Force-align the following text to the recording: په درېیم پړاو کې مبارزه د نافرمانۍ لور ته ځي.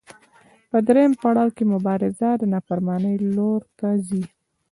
په 0.69 0.77
درېیم 0.87 1.11
پړاو 1.21 1.49
کې 1.55 1.63
مبارزه 1.73 2.29
د 2.37 2.43
نافرمانۍ 2.53 3.15
لور 3.35 3.61
ته 3.79 3.89
ځي. 4.07 4.23